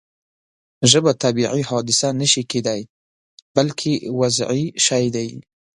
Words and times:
ژبه 0.91 1.11
طبیعي 1.23 1.61
حادثه 1.69 2.07
نه 2.19 2.27
شي 2.31 2.43
کېدای 2.51 2.81
بلکې 3.55 3.91
وضعي 4.19 4.65
شی 4.85 5.05
دی. 5.15 5.29